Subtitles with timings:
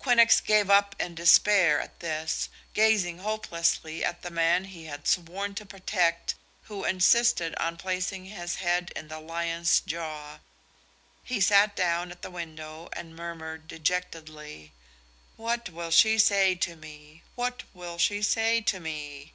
[0.00, 5.54] Quinnox gave up in despair at this, gazing hopelessly at the man he had sworn
[5.54, 10.40] to protect, who insisted on placing his head in the lion's jaw.
[11.22, 14.72] He sat down at the window and murmured dejectedly:
[15.36, 19.32] "What will she say to me what will she say to me?"